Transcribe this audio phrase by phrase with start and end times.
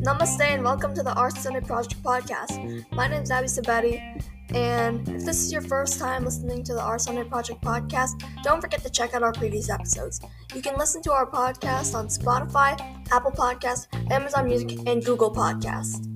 [0.00, 2.86] Namaste and welcome to the Art Sunday Project podcast.
[2.92, 4.22] My name is Abby Sabetti,
[4.54, 8.62] and if this is your first time listening to the Art Sunday Project podcast, don't
[8.62, 10.22] forget to check out our previous episodes.
[10.54, 12.80] You can listen to our podcast on Spotify,
[13.12, 16.06] Apple Podcast, Amazon Music, and Google Podcast.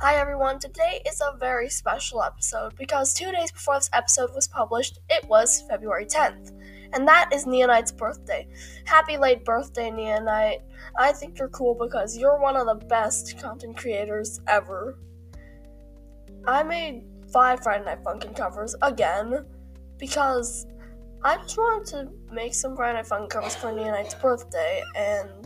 [0.00, 4.46] Hi everyone, today is a very special episode because two days before this episode was
[4.46, 6.52] published, it was February 10th.
[6.92, 8.46] And that is Neonight's birthday.
[8.84, 10.60] Happy late birthday, Neonight.
[10.96, 15.00] I think you're cool because you're one of the best content creators ever.
[16.46, 19.46] I made five Friday Night Funkin' covers again
[19.98, 20.64] because
[21.24, 25.44] I just wanted to make some Friday Night Funkin' covers for Neonight's birthday and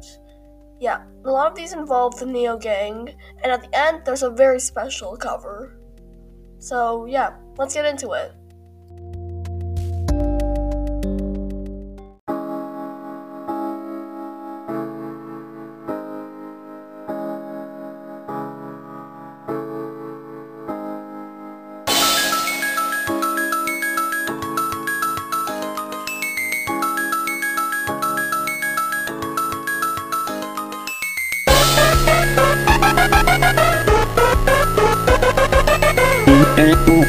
[0.83, 3.15] yeah, a lot of these involve the Neo Gang,
[3.45, 5.79] and at the end, there's a very special cover.
[6.59, 8.33] So, yeah, let's get into it.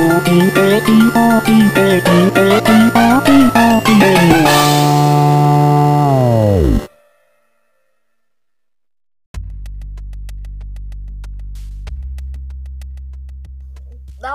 [0.01, 0.25] That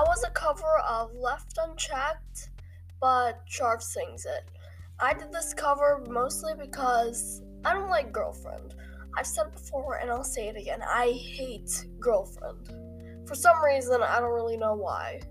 [0.06, 2.50] was a cover of Left Unchecked,
[3.00, 4.44] but Sharv sings it.
[5.00, 8.76] I did this cover mostly because I don't like Girlfriend.
[9.18, 10.80] I've said it before and I'll say it again.
[10.88, 12.70] I hate Girlfriend.
[13.26, 15.22] For some reason, I don't really know why.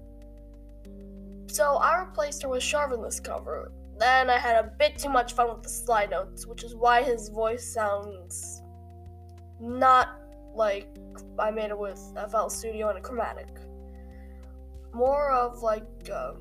[1.47, 3.71] So I replaced her with Sharv in this cover.
[3.97, 7.01] Then I had a bit too much fun with the slide notes, which is why
[7.01, 8.61] his voice sounds
[9.59, 10.19] not
[10.53, 10.87] like
[11.39, 11.99] I made it with
[12.29, 13.47] FL Studio and a chromatic.
[14.93, 16.33] More of like uh,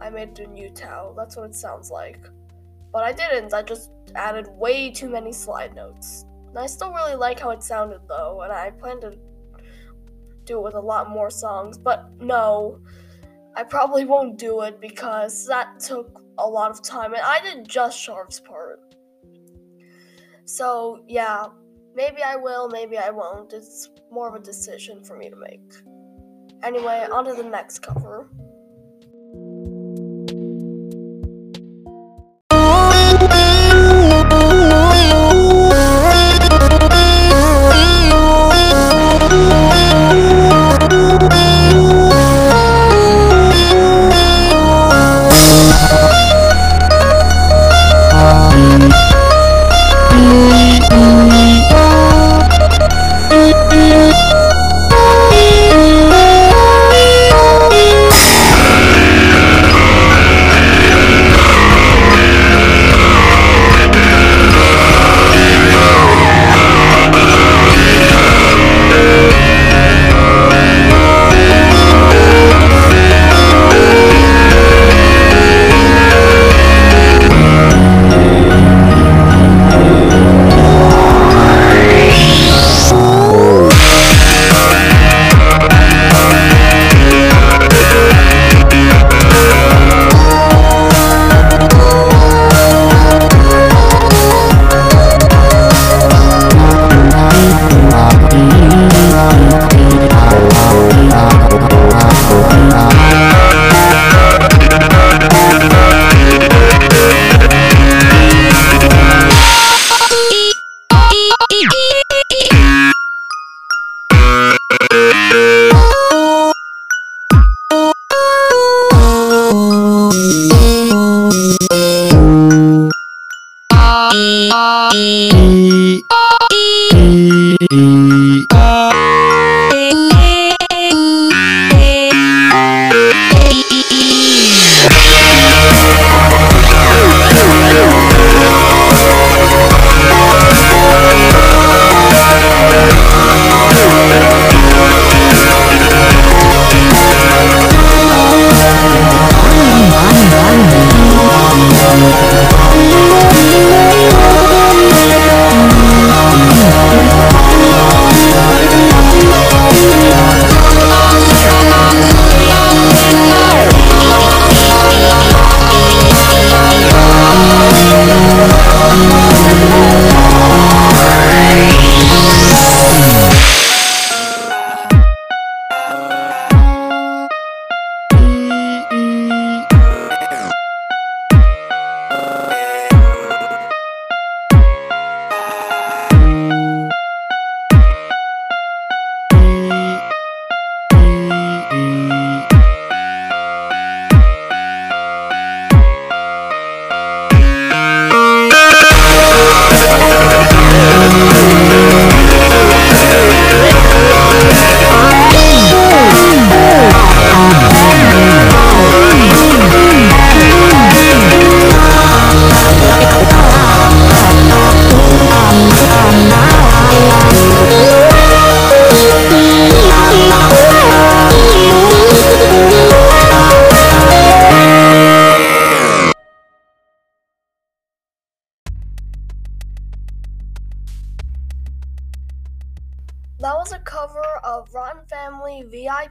[0.00, 1.16] I made it in UTAU.
[1.16, 2.28] That's what it sounds like.
[2.92, 3.52] But I didn't.
[3.52, 6.24] I just added way too many slide notes.
[6.48, 9.16] And I still really like how it sounded though, and I plan to
[10.44, 11.76] do it with a lot more songs.
[11.76, 12.80] But no,
[13.56, 17.66] I probably won't do it because that took a lot of time, and I did
[17.66, 18.80] just Sharv's part.
[20.44, 21.46] So yeah,
[21.94, 23.52] maybe I will, maybe I won't.
[23.52, 25.72] It's more of a decision for me to make.
[26.62, 28.28] Anyway, on to the next cover.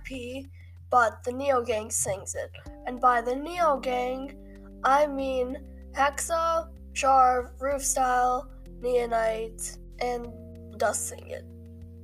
[0.07, 0.45] VIP,
[0.89, 2.51] but the Neo Gang sings it.
[2.85, 4.33] And by the Neo Gang,
[4.83, 5.57] I mean
[5.93, 8.47] Hexa, Sharv, RuvStyle,
[8.81, 10.27] Neonight, and
[10.77, 11.45] Dust sing it.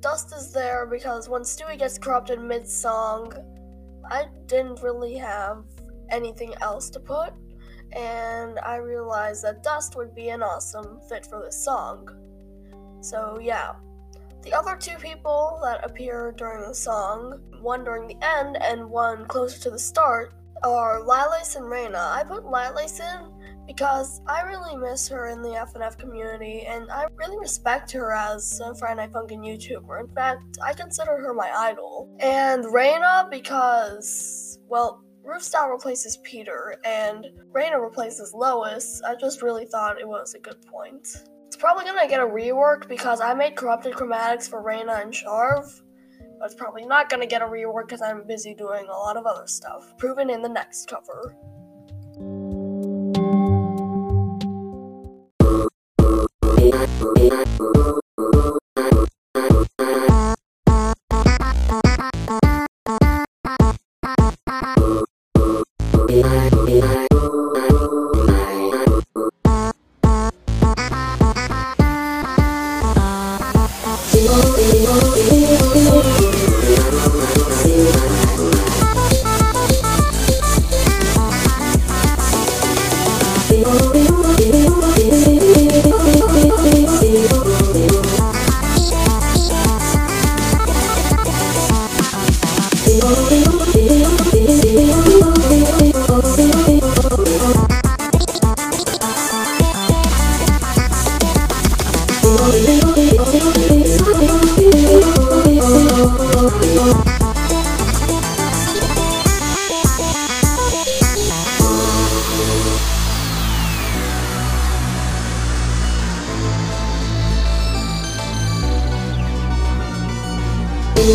[0.02, 3.34] Dust is there because when Stewie gets corrupted mid song,
[4.10, 5.64] I didn't really have
[6.10, 7.34] anything else to put,
[7.94, 12.10] and I realized that Dust would be an awesome fit for this song.
[13.02, 13.74] So, yeah.
[14.44, 19.26] The other two people that appear during the song, one during the end and one
[19.28, 20.34] closer to the start,
[20.64, 22.12] are Lilase and Rayna.
[22.12, 27.06] I put Lilase in because I really miss her in the FNF community and I
[27.16, 30.00] really respect her as a Friday Night Funkin' YouTuber.
[30.00, 32.10] In fact, I consider her my idol.
[32.20, 39.02] And Rayna because, well, RuvStyle replaces Peter and Rayna replaces Lois.
[39.08, 41.08] I just really thought it was a good point.
[41.62, 45.82] Probably gonna get a rework because I made corrupted chromatics for Rayna and Sharv,
[46.40, 49.28] but it's probably not gonna get a rework because I'm busy doing a lot of
[49.28, 49.96] other stuff.
[50.00, 51.36] Proven in the next cover.
[74.74, 75.41] Oh,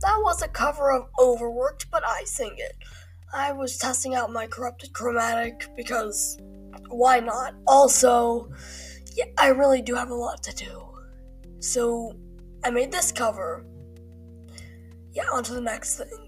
[0.00, 2.76] That was a cover of Overworked, but I sing it.
[3.32, 6.38] I was testing out my corrupted chromatic because
[6.88, 7.54] why not?
[7.66, 8.50] Also,
[9.14, 10.88] yeah, I really do have a lot to do.
[11.60, 12.14] So
[12.64, 13.66] I made this cover.
[15.12, 16.27] Yeah, on to the next thing.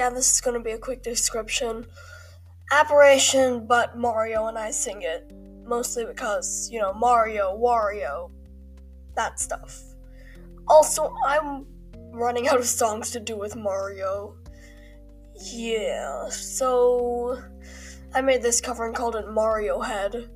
[0.00, 1.84] Yeah, this is to be a quick description.
[2.72, 5.30] Apparition, but Mario and I sing it.
[5.66, 8.30] Mostly because, you know, Mario, Wario,
[9.14, 9.78] that stuff.
[10.66, 11.66] Also, I'm
[12.12, 14.36] running out of songs to do with Mario.
[15.34, 17.38] Yeah, so
[18.14, 20.30] I made this cover and called it Mario Head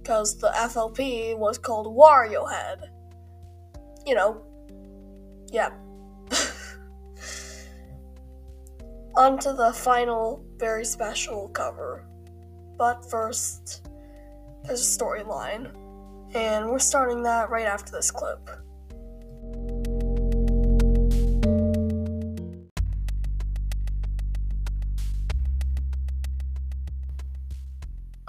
[0.00, 2.92] because the FLP was called Wario Head.
[4.06, 4.44] You know,
[5.50, 5.70] yeah.
[9.18, 12.06] On to the final, very special cover.
[12.76, 13.88] But first,
[14.62, 15.74] there's a storyline,
[16.36, 18.48] and we're starting that right after this clip.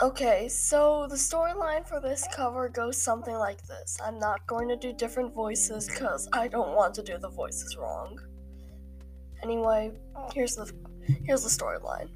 [0.02, 3.96] Okay, so the storyline for this cover goes something like this.
[4.04, 7.78] I'm not going to do different voices because I don't want to do the voices
[7.78, 8.20] wrong.
[9.44, 9.92] Anyway,
[10.34, 10.72] here's the
[11.26, 12.10] here's the storyline.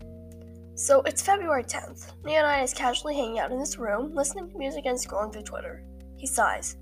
[0.76, 2.14] So it's February 10th.
[2.24, 5.84] Neonight is casually hanging out in his room, listening to music and scrolling through Twitter.
[6.18, 6.78] He sighs.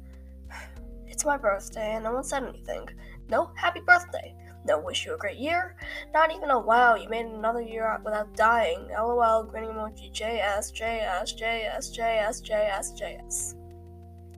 [1.07, 2.87] It's my birthday and no one said anything.
[3.29, 4.33] No happy birthday.
[4.65, 5.75] No wish you a great year.
[6.13, 8.87] Not even a wow, you made another year out without dying.
[8.89, 13.55] LOL, grinning emoji, JS, JS, JS, JS, JS, JS.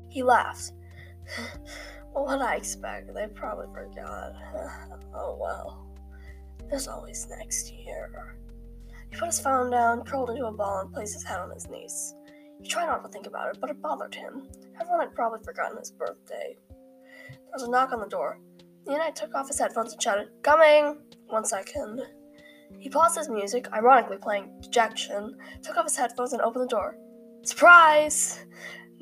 [0.09, 0.73] He laughs.
[2.13, 4.33] what I expect, they probably forgot.
[5.13, 5.92] oh well.
[6.73, 8.35] There's always next year.
[9.11, 11.69] He put his phone down, curled into a ball, and placed his head on his
[11.69, 12.15] knees.
[12.59, 14.47] He tried not to think about it, but it bothered him.
[14.81, 16.57] Everyone had probably forgotten his birthday.
[17.29, 18.39] There was a knock on the door.
[18.87, 20.97] The and I took off his headphones and shouted, Coming!
[21.27, 22.01] One second.
[22.79, 26.97] He paused his music, ironically playing Dejection, took off his headphones and opened the door.
[27.43, 28.47] Surprise!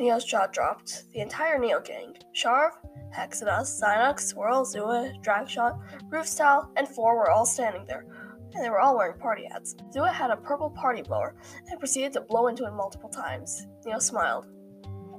[0.01, 1.03] Neo's jaw dropped.
[1.13, 2.72] The entire Neo gang Sharv,
[3.16, 8.07] Hexadust, Psynox, Swirl, Zua, Dragshot, RuvStyle, and Four were all standing there,
[8.55, 9.75] and they were all wearing party hats.
[9.96, 11.35] Zua had a purple party blower
[11.68, 13.68] and proceeded to blow into it multiple times.
[13.85, 14.48] Neo smiled.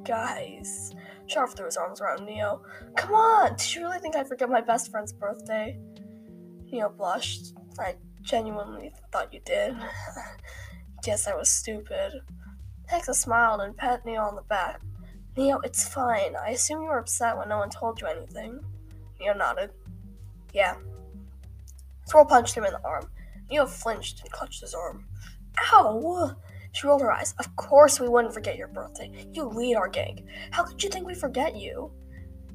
[0.05, 0.93] Guys,
[1.29, 2.63] Sharv threw his arms around Neo.
[2.97, 3.55] Come on!
[3.55, 5.79] Did you really think I'd forget my best friend's birthday?
[6.73, 7.55] Neo blushed.
[7.79, 9.77] I genuinely thought you did.
[11.05, 12.15] Guess I was stupid.
[12.93, 14.83] Hexa smiled and patted Neo on the back.
[15.35, 16.37] Neo, it's fine.
[16.37, 18.61] I assume you were upset when no one told you anything.
[19.19, 19.71] Neo nodded.
[20.53, 20.75] Yeah.
[22.05, 23.11] Swirl punched him in the arm.
[23.51, 25.07] Neo flinched and clutched his arm.
[25.73, 26.37] Ow!
[26.73, 27.35] She rolled her eyes.
[27.39, 29.11] Of course we wouldn't forget your birthday.
[29.33, 30.27] You lead our gang.
[30.51, 31.91] How could you think we forget you?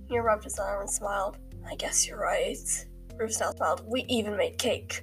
[0.08, 1.40] Neo rubbed his arm and smiled.
[1.68, 2.58] I guess you're right.
[3.16, 3.84] RuvStyle smiled.
[3.88, 5.02] We even made cake.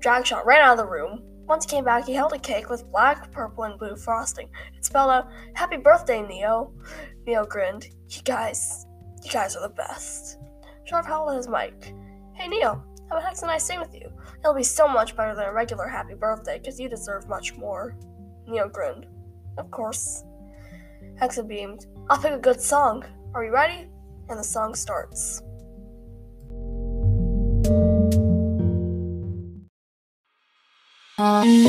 [0.00, 1.22] Dragshot ran out of the room.
[1.50, 4.48] Once he came back, he held a cake with black, purple, and blue frosting.
[4.76, 6.72] It spelled out, Happy birthday, Neo.
[7.26, 7.88] Neo grinned.
[8.08, 8.86] You guys,
[9.24, 10.38] you guys are the best.
[10.88, 11.92] Sharv held his mic.
[12.34, 14.12] Hey, Neo, how about Hex and I sing with you?
[14.38, 17.96] It'll be so much better than a regular happy birthday, because you deserve much more.
[18.46, 19.06] Neo grinned.
[19.58, 20.22] Of course.
[21.20, 21.86] Hexa beamed.
[22.08, 23.04] I'll pick a good song.
[23.34, 23.88] Are you ready?
[24.28, 25.42] And the song starts.
[31.20, 31.60] Bye.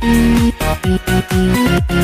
[0.00, 1.95] Before I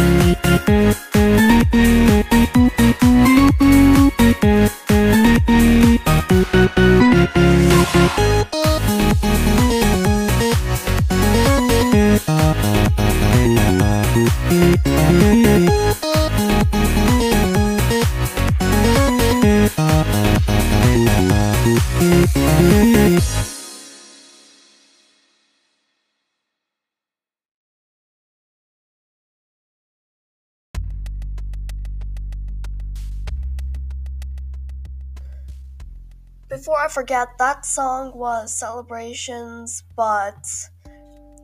[37.03, 40.47] forget, that song was Celebrations, but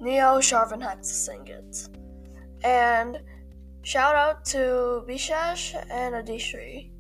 [0.01, 1.89] Neo Sharvin had to sing it.
[2.63, 3.19] And
[3.83, 6.91] shout out to Bishesh and Adishree.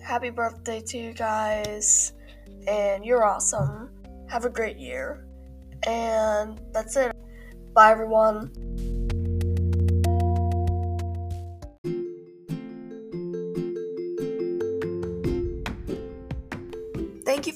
[0.00, 2.12] Happy birthday to you guys,
[2.68, 3.90] and you're awesome.
[4.28, 5.26] Have a great year.
[5.84, 7.10] And that's it.
[7.74, 8.97] Bye, everyone.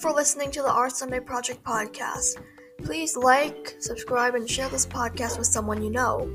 [0.02, 2.42] For listening to the Art Sunday Project podcast.
[2.84, 6.28] Please like, subscribe, and share this podcast with someone you know.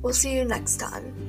[0.00, 1.23] We'll see you next time.